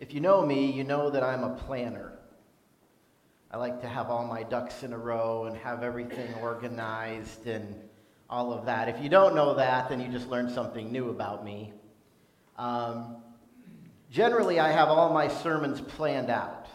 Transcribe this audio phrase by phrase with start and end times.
[0.00, 2.12] If you know me, you know that I'm a planner.
[3.50, 7.74] I like to have all my ducks in a row and have everything organized and
[8.30, 8.88] all of that.
[8.88, 11.74] If you don't know that, then you just learned something new about me.
[12.56, 13.16] Um,
[14.10, 16.66] generally, I have all my sermons planned out.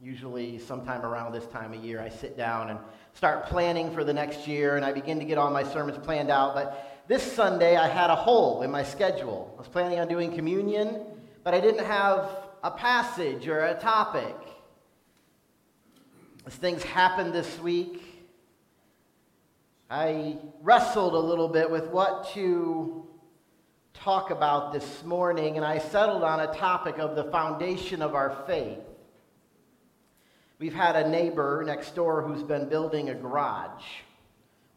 [0.00, 2.78] Usually, sometime around this time of year, I sit down and
[3.12, 6.30] start planning for the next year, and I begin to get all my sermons planned
[6.30, 6.54] out.
[6.54, 9.52] But this Sunday, I had a hole in my schedule.
[9.56, 11.04] I was planning on doing communion,
[11.44, 14.36] but I didn't have a passage or a topic.
[16.46, 18.02] As things happened this week,
[19.90, 23.06] I wrestled a little bit with what to
[23.94, 28.44] talk about this morning, and I settled on a topic of the foundation of our
[28.46, 28.78] faith.
[30.58, 33.82] We've had a neighbor next door who's been building a garage.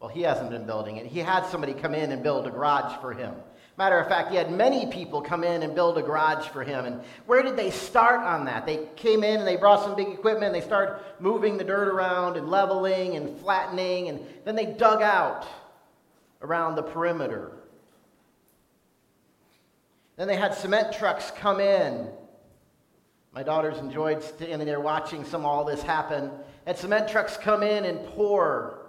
[0.00, 1.06] Well, he hasn't been building it.
[1.06, 3.34] He had somebody come in and build a garage for him.
[3.76, 6.84] Matter of fact, he had many people come in and build a garage for him.
[6.84, 8.66] And where did they start on that?
[8.66, 11.88] They came in and they brought some big equipment and they started moving the dirt
[11.88, 14.10] around and leveling and flattening.
[14.10, 15.46] And then they dug out
[16.40, 17.52] around the perimeter.
[20.16, 22.08] Then they had cement trucks come in
[23.34, 26.30] my daughters enjoyed standing there watching some all this happen.
[26.66, 28.86] And cement trucks come in and pour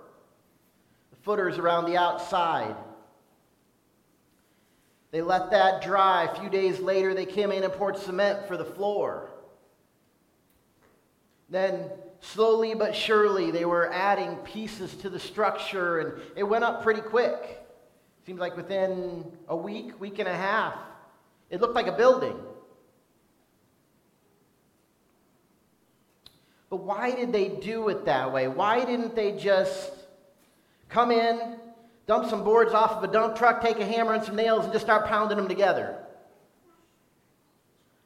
[1.09, 2.75] the footers around the outside.
[5.16, 6.25] They let that dry.
[6.25, 9.31] A few days later, they came in and poured cement for the floor.
[11.49, 16.83] Then, slowly but surely, they were adding pieces to the structure, and it went up
[16.83, 17.66] pretty quick.
[18.25, 20.73] Seems like within a week, week and a half,
[21.49, 22.36] it looked like a building.
[26.69, 28.49] But why did they do it that way?
[28.49, 29.93] Why didn't they just
[30.89, 31.55] come in,
[32.08, 34.73] dump some boards off of a dump truck, take a hammer and some nails, and
[34.73, 35.98] just start pounding them together?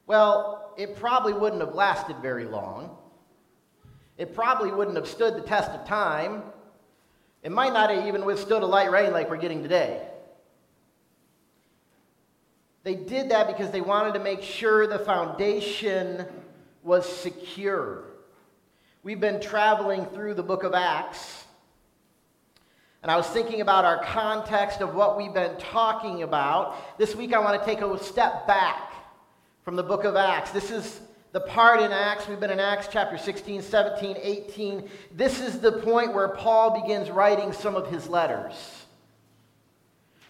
[0.08, 2.98] Well, it probably wouldn't have lasted very long.
[4.18, 6.44] It probably wouldn't have stood the test of time.
[7.44, 10.06] It might not have even withstood a light rain like we're getting today.
[12.84, 16.26] They did that because they wanted to make sure the foundation
[16.84, 18.06] was secure.
[19.04, 21.39] We've been traveling through the book of Acts.
[23.02, 26.98] And I was thinking about our context of what we've been talking about.
[26.98, 28.94] This week I want to take a step back
[29.64, 30.52] from the book of Acts.
[30.52, 31.00] This is
[31.32, 32.28] the part in Acts.
[32.28, 34.90] We've been in Acts chapter 16, 17, 18.
[35.16, 38.54] This is the point where Paul begins writing some of his letters.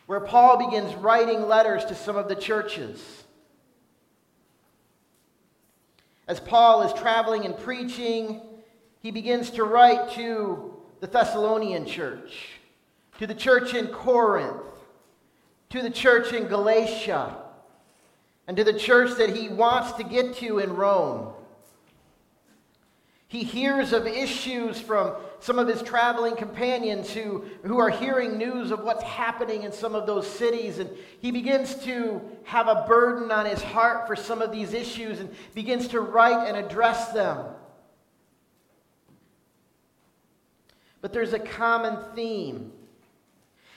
[0.06, 3.24] Where Paul begins writing letters to some of the churches.
[6.28, 8.42] As Paul is traveling and preaching,
[9.02, 12.59] he begins to write to the Thessalonian church,
[13.20, 14.64] to the church in Corinth,
[15.70, 17.36] to the church in Galatia,
[18.48, 21.34] and to the church that he wants to get to in Rome.
[23.28, 28.72] He hears of issues from some of his traveling companions who, who are hearing news
[28.72, 30.80] of what's happening in some of those cities.
[30.80, 35.20] And he begins to have a burden on his heart for some of these issues
[35.20, 37.46] and begins to write and address them.
[41.02, 42.72] but there's a common theme.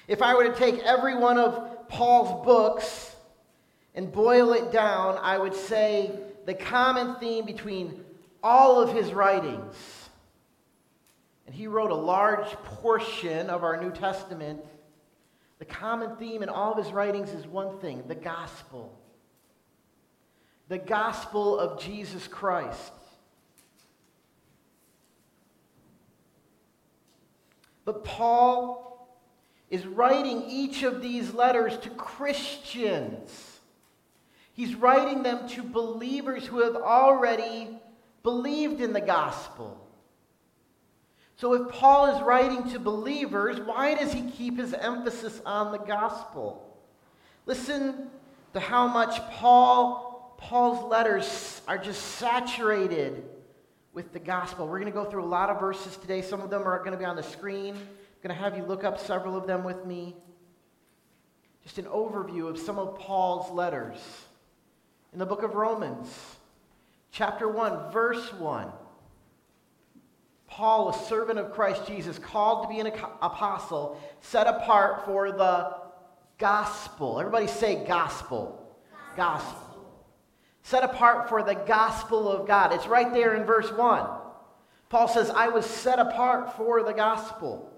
[0.08, 3.14] If I were to take every one of Paul's books
[3.94, 6.10] and boil it down, I would say
[6.46, 8.04] the common theme between
[8.42, 9.76] all of his writings,
[11.46, 14.60] and he wrote a large portion of our New Testament,
[15.58, 18.98] the common theme in all of his writings is one thing the gospel.
[20.69, 22.92] The gospel of Jesus Christ.
[27.84, 28.91] But Paul
[29.72, 33.58] is writing each of these letters to Christians.
[34.52, 37.80] He's writing them to believers who have already
[38.22, 39.78] believed in the gospel.
[41.36, 45.78] So, if Paul is writing to believers, why does he keep his emphasis on the
[45.78, 46.78] gospel?
[47.46, 48.10] Listen
[48.52, 53.25] to how much Paul, Paul's letters are just saturated
[53.94, 54.68] with the gospel.
[54.68, 56.20] We're going to go through a lot of verses today.
[56.20, 57.75] Some of them are going to be on the screen.
[58.22, 60.14] I'm going to have you look up several of them with me.
[61.64, 63.98] Just an overview of some of Paul's letters.
[65.12, 66.08] In the book of Romans,
[67.10, 68.69] chapter 1, verse 1.
[70.46, 75.75] Paul, a servant of Christ Jesus, called to be an apostle, set apart for the
[76.38, 77.18] gospel.
[77.18, 78.76] Everybody say gospel.
[79.16, 79.52] Gospel.
[79.52, 79.72] gospel
[80.62, 82.72] set apart for the gospel of God.
[82.72, 84.06] It's right there in verse 1.
[84.88, 87.71] Paul says, I was set apart for the gospel.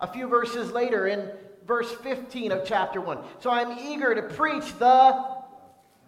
[0.00, 1.30] A few verses later, in
[1.66, 3.18] verse 15 of chapter 1.
[3.40, 5.24] So I'm eager to preach the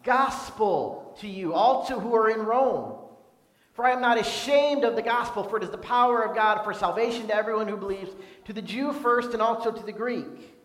[0.03, 2.99] gospel to you, also who are in Rome.
[3.73, 6.65] For I am not ashamed of the gospel, for it is the power of God
[6.65, 8.11] for salvation to everyone who believes,
[8.47, 10.56] to the Jew first and also to the Greek.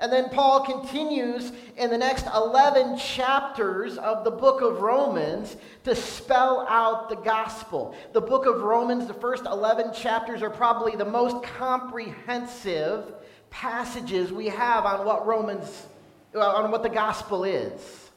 [0.00, 5.96] And then Paul continues in the next 11 chapters of the book of Romans to
[5.96, 7.96] spell out the gospel.
[8.12, 13.12] The book of Romans, the first 11 chapters, are probably the most comprehensive
[13.50, 15.86] passages we have on what Romans,
[16.32, 18.10] on what the gospel is.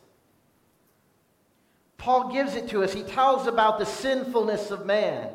[1.98, 2.94] Paul gives it to us.
[2.94, 5.30] He tells about the sinfulness of man.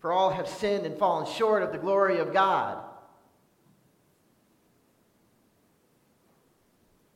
[0.00, 2.78] For all have sinned and fallen short of the glory of God.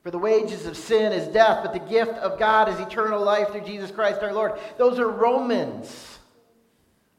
[0.02, 3.50] For the wages of sin is death, but the gift of God is eternal life
[3.50, 4.58] through Jesus Christ our Lord.
[4.76, 6.18] Those are Romans,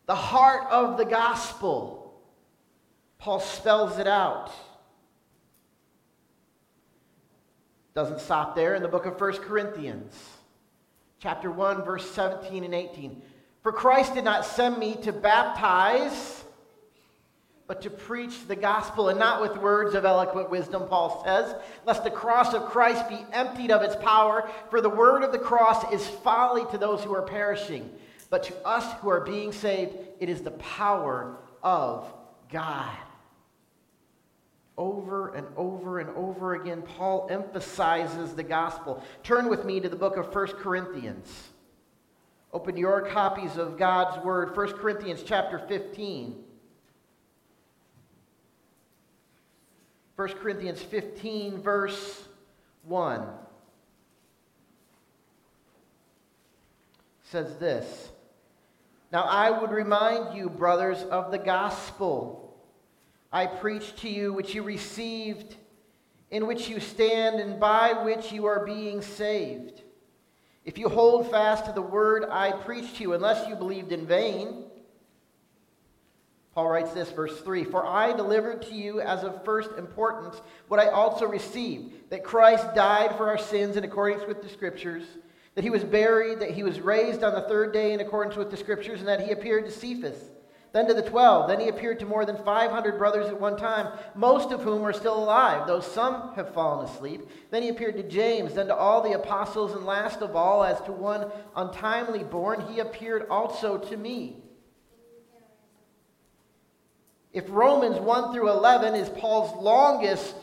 [0.06, 2.14] the heart of the gospel.
[3.20, 4.52] Paul spells it out.
[7.94, 10.14] Doesn't stop there in the book of 1 Corinthians,
[11.20, 13.22] chapter 1, verse 17 and 18.
[13.64, 16.44] For Christ did not send me to baptize,
[17.66, 21.56] but to preach the gospel, and not with words of eloquent wisdom, Paul says,
[21.86, 24.50] lest the cross of Christ be emptied of its power.
[24.70, 27.90] For the word of the cross is folly to those who are perishing,
[28.30, 32.14] but to us who are being saved, it is the power of
[32.52, 32.98] God.
[34.78, 39.02] Over and over and over again, Paul emphasizes the gospel.
[39.24, 41.53] Turn with me to the book of 1 Corinthians.
[42.54, 46.36] Open your copies of God's Word, 1 Corinthians chapter 15.
[50.16, 52.28] 1 Corinthians 15, verse
[52.84, 53.28] 1
[57.24, 58.10] says this
[59.12, 62.56] Now I would remind you, brothers, of the gospel
[63.32, 65.56] I preached to you, which you received,
[66.30, 69.83] in which you stand, and by which you are being saved
[70.66, 74.06] if you hold fast to the word I preached to you, unless you believed in
[74.06, 74.66] vain.
[76.54, 80.80] Paul writes this, verse 3 For I delivered to you as of first importance what
[80.80, 85.04] I also received that Christ died for our sins in accordance with the Scriptures,
[85.56, 88.52] that he was buried, that he was raised on the third day in accordance with
[88.52, 90.33] the Scriptures, and that he appeared to Cephas
[90.74, 91.48] then to the twelve.
[91.48, 94.92] Then he appeared to more than 500 brothers at one time, most of whom are
[94.92, 97.30] still alive, though some have fallen asleep.
[97.52, 100.82] Then he appeared to James, then to all the apostles, and last of all, as
[100.82, 104.38] to one untimely born, he appeared also to me.
[107.32, 110.36] If Romans 1 through 11 is Paul's longest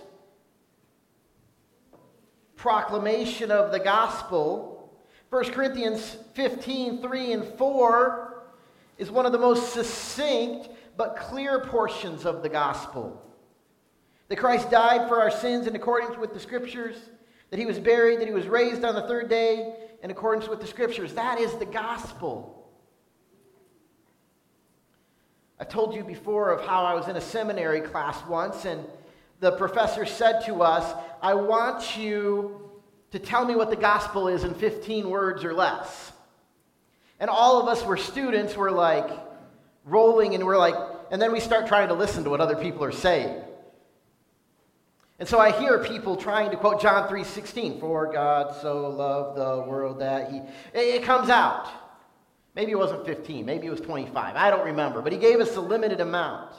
[2.54, 5.00] proclamation of the gospel,
[5.30, 8.29] 1 Corinthians 15, 3 and 4
[9.00, 10.68] is one of the most succinct
[10.98, 13.20] but clear portions of the gospel.
[14.28, 16.96] That Christ died for our sins in accordance with the scriptures,
[17.48, 20.60] that he was buried, that he was raised on the third day in accordance with
[20.60, 21.14] the scriptures.
[21.14, 22.70] That is the gospel.
[25.58, 28.84] I told you before of how I was in a seminary class once, and
[29.40, 32.70] the professor said to us, I want you
[33.12, 36.12] to tell me what the gospel is in 15 words or less.
[37.20, 39.08] And all of us were students, we're like
[39.84, 40.74] rolling and we're like,
[41.10, 43.42] and then we start trying to listen to what other people are saying.
[45.18, 49.68] And so I hear people trying to quote John 3:16, "For God so loved the
[49.68, 50.40] world that he
[50.72, 51.68] it comes out.
[52.54, 54.34] Maybe it wasn't 15, maybe it was 25.
[54.34, 56.54] I don't remember, but he gave us a limited amount.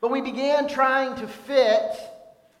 [0.00, 2.09] But we began trying to fit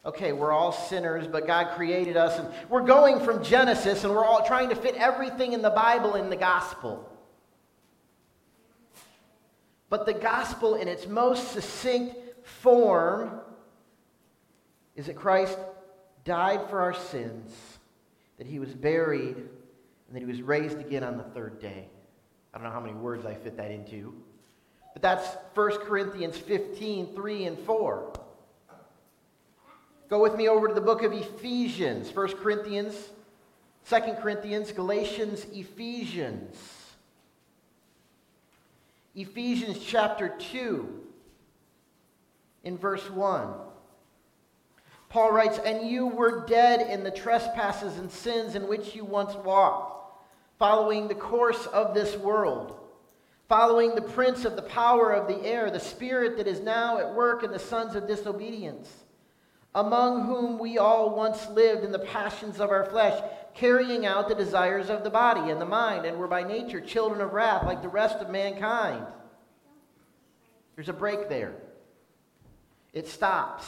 [0.04, 4.24] okay, we're all sinners, but God created us and we're going from Genesis and we're
[4.24, 7.06] all trying to fit everything in the Bible in the gospel.
[9.90, 13.40] But the gospel, in its most succinct form,
[14.94, 15.58] is that Christ
[16.24, 17.52] died for our sins,
[18.38, 21.88] that he was buried, and that he was raised again on the third day.
[22.54, 24.14] I don't know how many words I fit that into.
[24.92, 28.12] But that's 1 Corinthians 15, 3 and 4.
[30.10, 33.10] Go with me over to the book of Ephesians, 1 Corinthians,
[33.88, 36.56] 2 Corinthians, Galatians, Ephesians.
[39.14, 41.00] Ephesians chapter 2,
[42.64, 43.54] in verse 1.
[45.10, 49.36] Paul writes, And you were dead in the trespasses and sins in which you once
[49.36, 50.12] walked,
[50.58, 52.76] following the course of this world,
[53.48, 57.14] following the prince of the power of the air, the spirit that is now at
[57.14, 58.88] work in the sons of disobedience,
[59.74, 63.22] among whom we all once lived in the passions of our flesh
[63.54, 67.20] carrying out the desires of the body and the mind, and were by nature children
[67.20, 69.04] of wrath like the rest of mankind.
[70.76, 71.54] There's a break there.
[72.92, 73.66] It stops.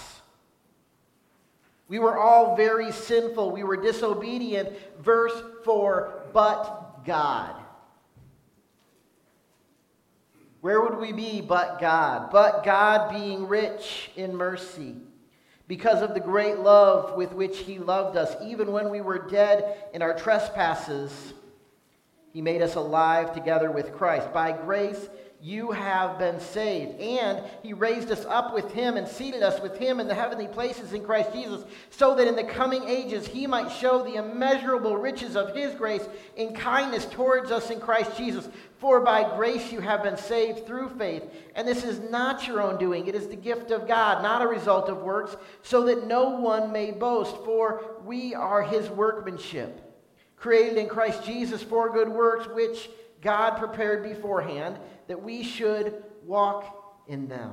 [1.88, 3.50] We were all very sinful.
[3.50, 4.71] We were disobedient.
[5.00, 7.54] Verse 4 But God.
[10.61, 12.30] Where would we be but God?
[12.30, 14.94] But God being rich in mercy,
[15.73, 19.88] because of the great love with which He loved us, even when we were dead
[19.95, 21.33] in our trespasses,
[22.35, 24.35] He made us alive together with Christ.
[24.35, 25.09] By grace,
[25.43, 27.00] you have been saved.
[27.00, 30.47] And he raised us up with him and seated us with him in the heavenly
[30.47, 34.97] places in Christ Jesus, so that in the coming ages he might show the immeasurable
[34.97, 38.49] riches of his grace in kindness towards us in Christ Jesus.
[38.83, 41.23] For by grace you have been saved through faith.
[41.55, 44.49] And this is not your own doing, it is the gift of God, not a
[44.49, 47.37] result of works, so that no one may boast.
[47.45, 49.81] For we are his workmanship,
[50.35, 57.05] created in Christ Jesus for good works, which God prepared beforehand that we should walk
[57.07, 57.53] in them.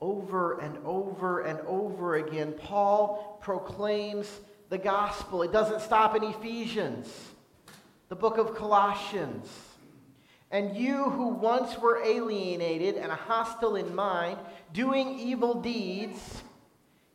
[0.00, 5.44] Over and over and over again, Paul proclaims the gospel.
[5.44, 7.29] It doesn't stop in Ephesians,
[8.10, 9.48] the book of Colossians.
[10.50, 14.38] And you who once were alienated and hostile in mind,
[14.72, 16.42] doing evil deeds,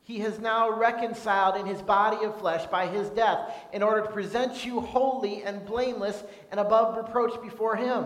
[0.04, 4.12] he has now reconciled in his body of flesh by his death in order to
[4.12, 8.06] present you holy and blameless and above reproach before him.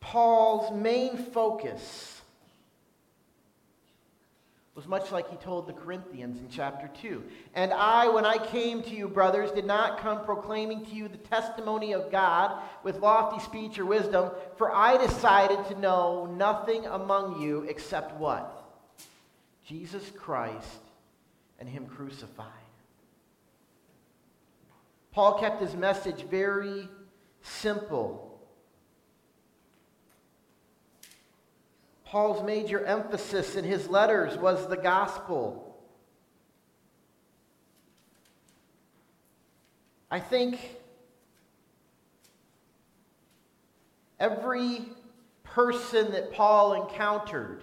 [0.00, 2.15] Paul's main focus
[4.76, 7.24] was much like he told the Corinthians in chapter 2.
[7.54, 11.16] And I, when I came to you, brothers, did not come proclaiming to you the
[11.16, 17.40] testimony of God with lofty speech or wisdom, for I decided to know nothing among
[17.40, 18.52] you except what?
[19.66, 20.82] Jesus Christ
[21.58, 22.46] and Him crucified.
[25.16, 26.90] Paul kept his message very
[27.40, 28.25] simple
[32.16, 35.76] Paul's major emphasis in his letters was the gospel.
[40.10, 40.58] I think
[44.18, 44.80] every
[45.44, 47.62] person that Paul encountered,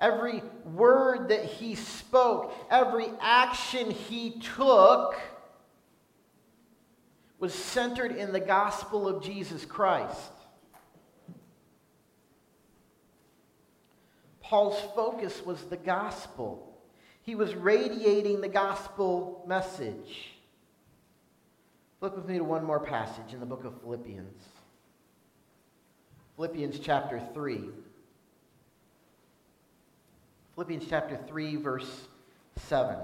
[0.00, 0.42] every
[0.72, 5.20] word that he spoke, every action he took
[7.38, 10.30] was centered in the gospel of Jesus Christ.
[14.52, 16.76] Paul's focus was the gospel.
[17.22, 20.34] He was radiating the gospel message.
[22.02, 24.44] Look with me to one more passage in the book of Philippians.
[26.36, 27.70] Philippians chapter 3.
[30.54, 32.02] Philippians chapter 3, verse
[32.56, 32.96] 7.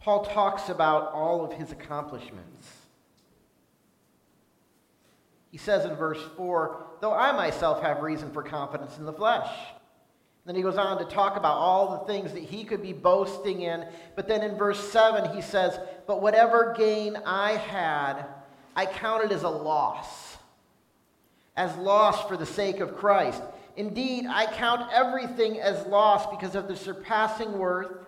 [0.00, 2.70] Paul talks about all of his accomplishments.
[5.50, 9.50] He says in verse 4, though I myself have reason for confidence in the flesh.
[10.46, 13.60] Then he goes on to talk about all the things that he could be boasting
[13.60, 13.84] in.
[14.16, 18.24] But then in verse 7, he says, But whatever gain I had,
[18.74, 20.38] I counted as a loss,
[21.56, 23.42] as loss for the sake of Christ.
[23.76, 27.98] Indeed, I count everything as loss because of the surpassing worth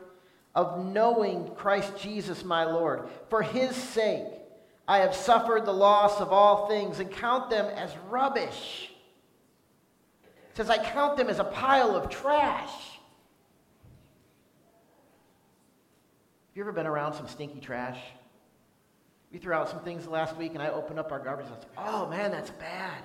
[0.55, 3.11] of knowing Christ Jesus my Lord.
[3.29, 4.25] For his sake,
[4.89, 8.91] I have suffered the loss of all things and count them as rubbish.
[10.51, 12.71] It says, I count them as a pile of trash.
[16.49, 17.99] Have you ever been around some stinky trash?
[19.33, 21.89] We threw out some things last week and I opened up our garbage and I
[21.89, 23.03] oh man, that's bad.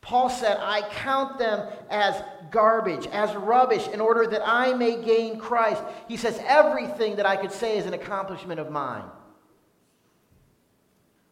[0.00, 5.38] Paul said, I count them as garbage, as rubbish, in order that I may gain
[5.38, 5.82] Christ.
[6.08, 9.04] He says, everything that I could say is an accomplishment of mine.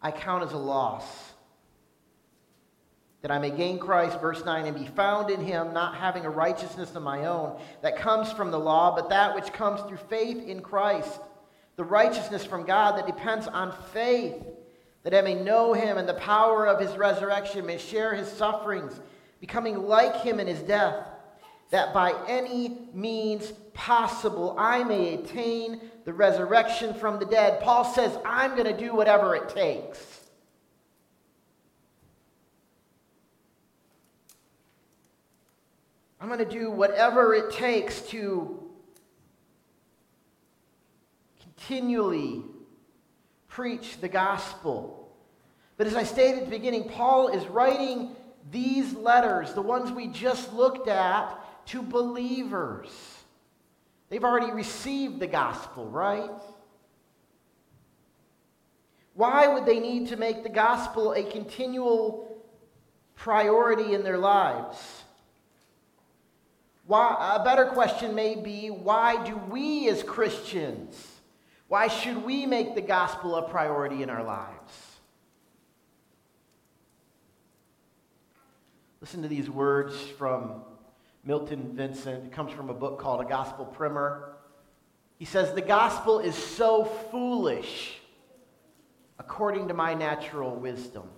[0.02, 1.04] I count as a loss.
[3.20, 6.30] That I may gain Christ, verse 9, and be found in him, not having a
[6.30, 10.44] righteousness of my own that comes from the law, but that which comes through faith
[10.44, 11.20] in Christ,
[11.76, 14.34] the righteousness from God that depends on faith,
[15.04, 19.00] that I may know him and the power of his resurrection, may share his sufferings,
[19.40, 21.06] becoming like him in his death,
[21.72, 27.62] that by any means possible I may attain the resurrection from the dead.
[27.62, 30.20] Paul says, I'm going to do whatever it takes.
[36.20, 38.70] I'm going to do whatever it takes to
[41.40, 42.42] continually
[43.48, 45.10] preach the gospel.
[45.78, 48.14] But as I stated at the beginning, Paul is writing
[48.50, 51.41] these letters, the ones we just looked at,
[51.72, 52.88] to believers.
[54.08, 56.30] They've already received the gospel, right?
[59.14, 62.32] Why would they need to make the gospel a continual
[63.22, 64.78] priority in their lives.
[66.86, 71.20] Why, a better question may be why do we as Christians,
[71.68, 74.72] why should we make the gospel a priority in our lives?
[79.00, 80.62] Listen to these words from
[81.24, 82.26] Milton Vincent.
[82.26, 84.34] It comes from a book called A Gospel Primer.
[85.18, 88.00] He says, The gospel is so foolish
[89.18, 91.08] according to my natural wisdom.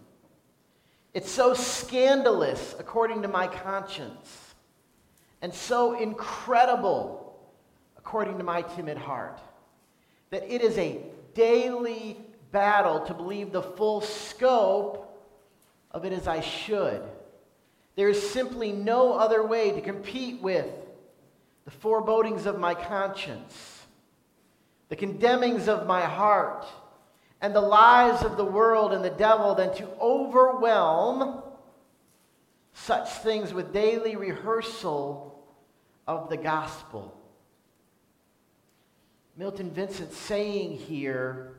[1.14, 4.54] It's so scandalous according to my conscience,
[5.40, 7.38] and so incredible
[7.96, 9.40] according to my timid heart,
[10.30, 11.00] that it is a
[11.32, 12.18] daily
[12.52, 15.18] battle to believe the full scope
[15.92, 17.02] of it as I should.
[17.96, 20.66] There is simply no other way to compete with
[21.64, 23.86] the forebodings of my conscience,
[24.88, 26.66] the condemnings of my heart,
[27.40, 31.42] and the lies of the world and the devil than to overwhelm
[32.72, 35.44] such things with daily rehearsal
[36.06, 37.16] of the gospel.
[39.36, 41.54] Milton Vincent saying here,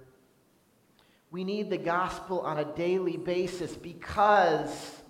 [1.31, 5.01] we need the gospel on a daily basis because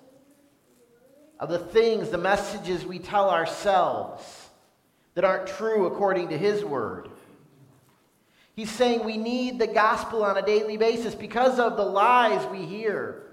[1.40, 4.50] of the things, the messages we tell ourselves
[5.16, 7.10] that aren't true according to His Word.
[8.56, 12.66] He's saying we need the gospel on a daily basis because of the lies we
[12.66, 13.24] hear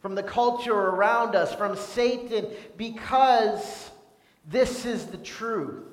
[0.00, 2.46] from the culture around us, from Satan,
[2.78, 3.90] because
[4.46, 5.84] this is the truth.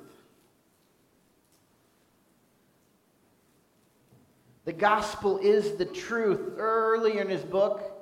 [4.64, 6.54] The gospel is the truth.
[6.56, 7.97] Earlier in his book,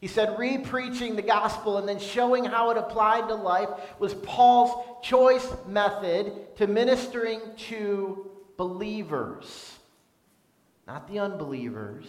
[0.00, 4.86] he said re-preaching the gospel and then showing how it applied to life was Paul's
[5.02, 9.74] choice method to ministering to believers.
[10.86, 12.06] Not the unbelievers,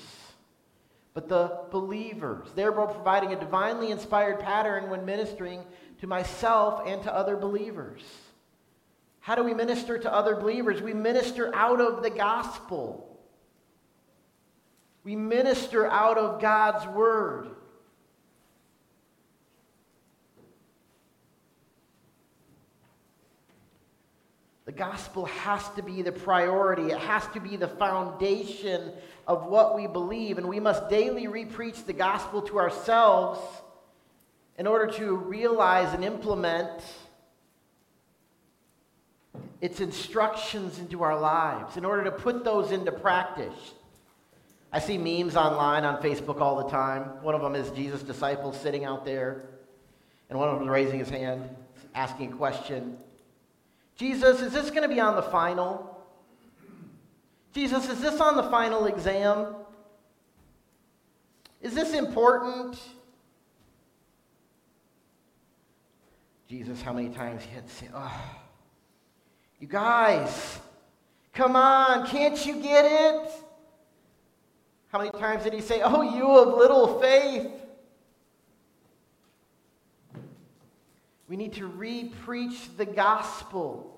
[1.13, 5.63] but the believers, thereby providing a divinely inspired pattern when ministering
[5.99, 8.03] to myself and to other believers.
[9.19, 10.81] How do we minister to other believers?
[10.81, 13.19] We minister out of the gospel.
[15.03, 17.49] We minister out of God's word.
[24.69, 26.91] The gospel has to be the priority.
[26.91, 28.91] It has to be the foundation
[29.27, 30.37] of what we believe.
[30.37, 33.39] And we must daily repreach the gospel to ourselves
[34.59, 36.83] in order to realize and implement
[39.59, 43.73] its instructions into our lives, in order to put those into practice.
[44.71, 47.23] I see memes online on Facebook all the time.
[47.23, 49.45] One of them is Jesus' disciples sitting out there,
[50.29, 51.49] and one of them is raising his hand,
[51.95, 52.99] asking a question.
[53.99, 56.01] Jesus, is this going to be on the final?
[57.53, 59.55] Jesus, is this on the final exam?
[61.61, 62.79] Is this important?
[66.47, 68.21] Jesus, how many times he had to say, oh,
[69.59, 70.59] you guys,
[71.33, 73.29] come on, can't you get it?
[74.93, 77.51] How many times did he say, oh, you of little faith?
[81.29, 83.95] We need to re-preach the gospel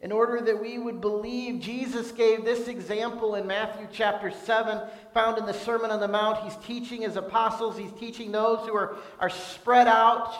[0.00, 1.60] in order that we would believe.
[1.60, 4.80] Jesus gave this example in Matthew chapter 7,
[5.14, 6.42] found in the Sermon on the Mount.
[6.42, 10.34] He's teaching his apostles, he's teaching those who are, are spread out.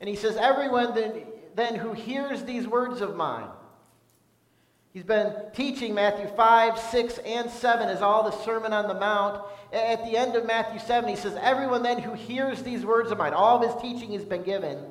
[0.00, 1.22] And he says, Everyone then,
[1.54, 3.48] then who hears these words of mine,
[4.92, 9.40] He's been teaching Matthew 5, 6, and 7 is all the Sermon on the Mount.
[9.72, 13.18] At the end of Matthew 7, he says, Everyone then who hears these words of
[13.18, 14.84] mine, all of his teaching has been given,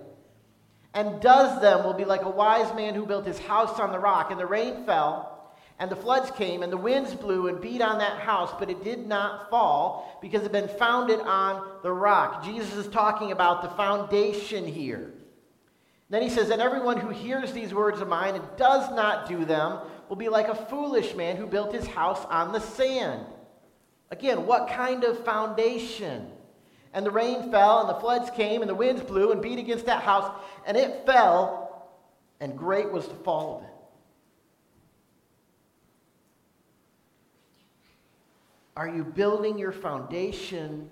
[0.94, 4.00] and does them will be like a wise man who built his house on the
[4.00, 4.32] rock.
[4.32, 8.00] And the rain fell, and the floods came, and the winds blew and beat on
[8.00, 12.44] that house, but it did not fall because it had been founded on the rock.
[12.44, 15.14] Jesus is talking about the foundation here.
[16.10, 19.46] Then he says, And everyone who hears these words of mine and does not do
[19.46, 23.26] them will be like a foolish man who built his house on the sand.
[24.10, 26.28] Again, what kind of foundation?
[26.94, 29.86] And the rain fell, and the floods came, and the winds blew and beat against
[29.86, 30.32] that house,
[30.66, 31.88] and it fell,
[32.40, 33.70] and great was the fall of it.
[38.76, 40.90] Are you building your foundation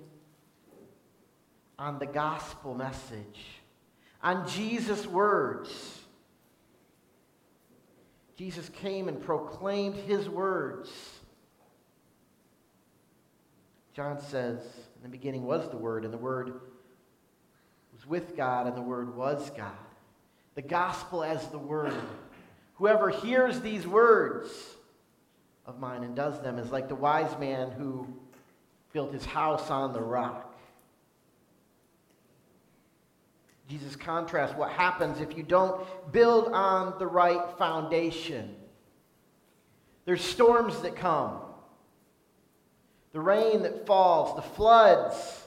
[1.79, 3.61] on the gospel message,
[4.21, 5.99] on Jesus' words?
[8.35, 10.91] Jesus came and proclaimed his words.
[13.95, 14.59] John says,
[14.97, 16.53] In the beginning was the Word, and the Word
[17.93, 19.71] was with God, and the Word was God.
[20.55, 21.93] The gospel as the Word.
[22.75, 24.49] Whoever hears these words
[25.65, 28.07] of mine and does them is like the wise man who
[28.93, 30.55] built his house on the rock.
[33.67, 38.55] Jesus contrasts what happens if you don't build on the right foundation.
[40.05, 41.41] There's storms that come,
[43.13, 45.43] the rain that falls, the floods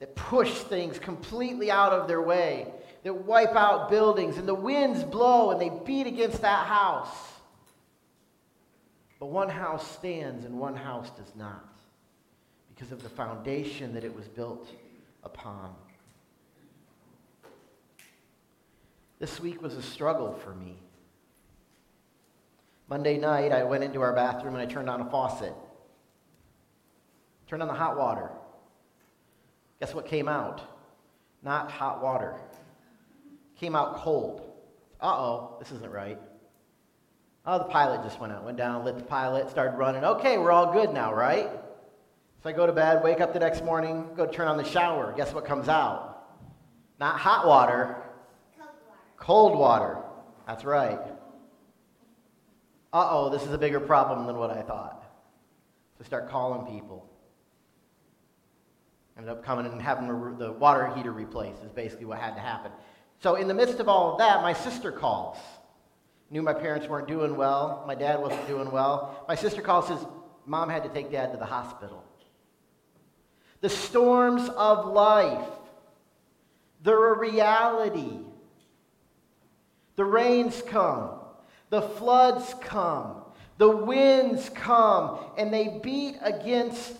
[0.00, 2.66] that push things completely out of their way,
[3.04, 7.16] that wipe out buildings, and the winds blow and they beat against that house.
[9.20, 11.68] But one house stands and one house does not
[12.74, 14.68] because of the foundation that it was built
[15.22, 15.72] upon.
[19.20, 20.81] This week was a struggle for me.
[22.92, 25.54] Monday night, I went into our bathroom and I turned on a faucet.
[27.46, 28.30] Turned on the hot water.
[29.80, 30.60] Guess what came out?
[31.42, 32.38] Not hot water.
[33.58, 34.42] Came out cold.
[35.00, 36.18] Uh oh, this isn't right.
[37.46, 40.04] Oh, the pilot just went out, went down, lit the pilot, started running.
[40.04, 41.48] Okay, we're all good now, right?
[42.42, 45.14] So I go to bed, wake up the next morning, go turn on the shower.
[45.16, 46.26] Guess what comes out?
[47.00, 47.96] Not hot water,
[48.58, 49.00] Cold water.
[49.16, 49.96] cold water.
[50.46, 51.00] That's right.
[52.92, 55.02] Uh oh, this is a bigger problem than what I thought.
[55.96, 57.08] So I start calling people.
[59.16, 62.72] Ended up coming and having the water heater replaced, is basically what had to happen.
[63.22, 65.38] So, in the midst of all of that, my sister calls.
[66.30, 67.84] Knew my parents weren't doing well.
[67.86, 69.24] My dad wasn't doing well.
[69.28, 70.04] My sister calls, says,
[70.46, 72.02] Mom had to take dad to the hospital.
[73.60, 75.46] The storms of life,
[76.82, 78.18] they're a reality.
[79.96, 81.10] The rains come,
[81.72, 83.16] the floods come,
[83.56, 86.92] the winds come, and they beat against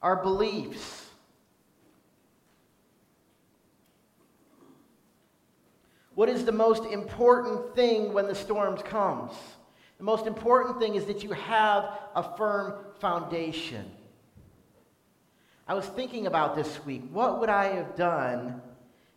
[0.00, 1.04] our beliefs.
[6.14, 9.32] What is the most important thing when the storms comes?
[9.98, 13.90] The most important thing is that you have a firm foundation.
[15.66, 18.62] I was thinking about this week what would I have done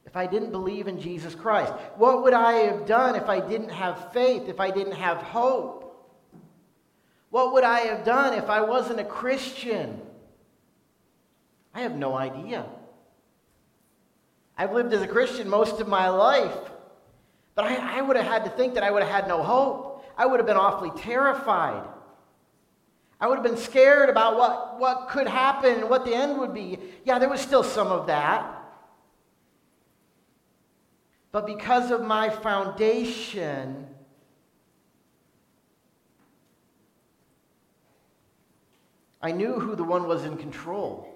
[0.06, 1.74] if I didn't believe in Jesus Christ?
[1.96, 5.82] What would I have done if I didn't have faith, if I didn't have hope?
[7.30, 10.02] What would I have done if I wasn't a Christian?
[11.74, 12.66] I have no idea.
[14.58, 16.58] I've lived as a Christian most of my life,
[17.56, 20.06] but I, I would have had to think that I would have had no hope.
[20.18, 21.88] I would have been awfully terrified.
[23.20, 26.54] I would have been scared about what, what could happen and what the end would
[26.54, 26.80] be.
[27.06, 28.61] Yeah, there was still some of that.
[31.32, 33.88] But because of my foundation,
[39.22, 41.08] I knew who the one was in control.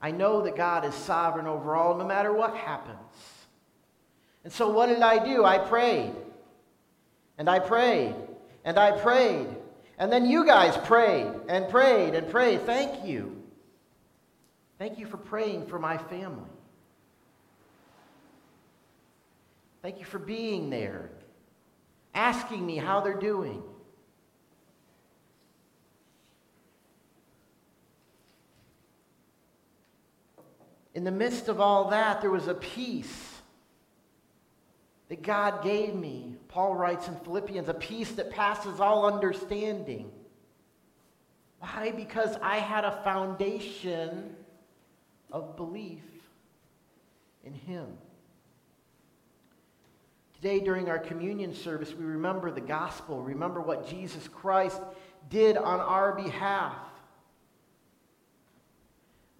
[0.00, 2.98] I know that God is sovereign over all, no matter what happens.
[4.44, 5.44] And so, what did I do?
[5.44, 6.12] I prayed.
[7.36, 8.14] And I prayed.
[8.64, 9.48] And I prayed.
[9.98, 12.62] And then you guys prayed and prayed and prayed.
[12.62, 13.42] Thank you.
[14.78, 16.50] Thank you for praying for my family.
[19.86, 21.10] Thank you for being there,
[22.12, 23.62] asking me how they're doing.
[30.96, 33.34] In the midst of all that, there was a peace
[35.08, 36.34] that God gave me.
[36.48, 40.10] Paul writes in Philippians, a peace that passes all understanding.
[41.60, 41.92] Why?
[41.92, 44.34] Because I had a foundation
[45.30, 46.02] of belief
[47.44, 47.86] in Him.
[50.46, 54.80] Today, during our communion service, we remember the gospel, remember what Jesus Christ
[55.28, 56.76] did on our behalf.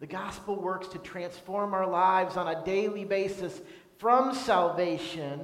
[0.00, 3.60] The gospel works to transform our lives on a daily basis
[3.98, 5.42] from salvation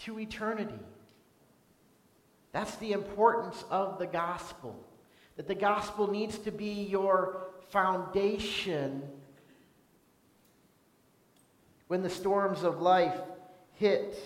[0.00, 0.80] to eternity.
[2.50, 4.74] That's the importance of the gospel.
[5.36, 9.04] That the gospel needs to be your foundation
[11.86, 13.20] when the storms of life
[13.82, 14.16] hit,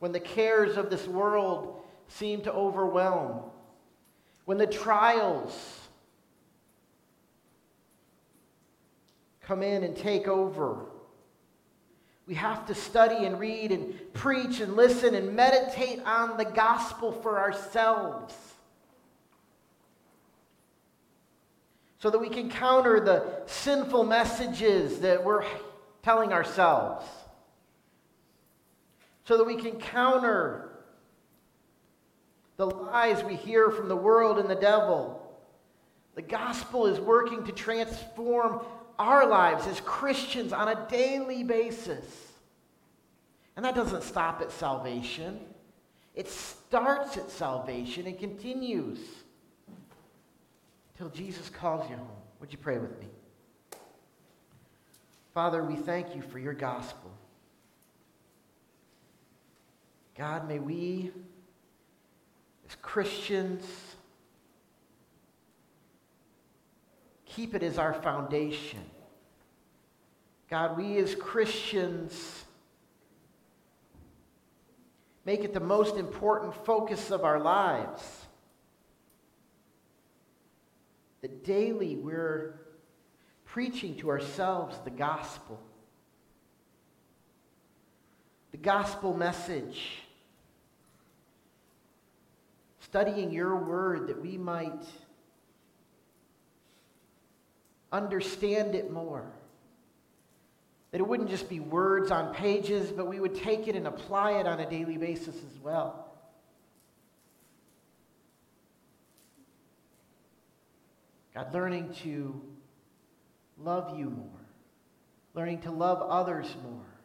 [0.00, 3.40] when the cares of this world seem to overwhelm,
[4.44, 5.80] when the trials
[9.40, 10.84] come in and take over.
[12.26, 17.12] We have to study and read and preach and listen and meditate on the gospel
[17.12, 18.34] for ourselves
[21.98, 25.44] so that we can counter the sinful messages that we're
[26.02, 27.06] telling ourselves,
[29.28, 30.70] so that we can counter
[32.56, 35.22] the lies we hear from the world and the devil.
[36.14, 38.62] The gospel is working to transform
[38.98, 42.06] our lives as Christians on a daily basis.
[43.54, 45.38] And that doesn't stop at salvation,
[46.14, 48.98] it starts at salvation and continues
[50.96, 52.08] till Jesus calls you home.
[52.40, 53.08] Would you pray with me?
[55.34, 57.17] Father, we thank you for your gospel.
[60.18, 61.12] God, may we,
[62.68, 63.64] as Christians,
[67.24, 68.80] keep it as our foundation.
[70.50, 72.44] God, we as Christians
[75.24, 78.02] make it the most important focus of our lives.
[81.20, 82.58] That daily we're
[83.44, 85.60] preaching to ourselves the gospel.
[88.50, 90.02] The gospel message.
[92.90, 94.82] Studying your word that we might
[97.92, 99.30] understand it more.
[100.90, 104.32] That it wouldn't just be words on pages, but we would take it and apply
[104.40, 106.06] it on a daily basis as well.
[111.34, 112.40] God, learning to
[113.58, 114.46] love you more,
[115.34, 116.97] learning to love others more.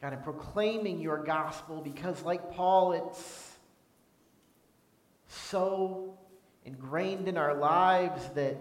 [0.00, 3.56] God, and proclaiming your gospel because, like Paul, it's
[5.28, 6.16] so
[6.64, 8.56] ingrained in our lives that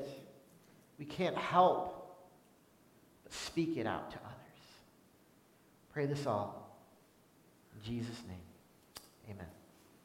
[0.98, 1.94] we can't help
[3.24, 4.36] but speak it out to others.
[5.94, 6.80] Pray this all.
[7.76, 9.57] In Jesus' name, amen.